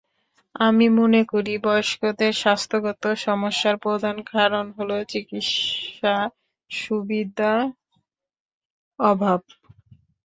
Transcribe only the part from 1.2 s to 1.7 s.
করি,